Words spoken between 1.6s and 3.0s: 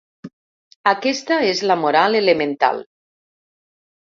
la moral elemental.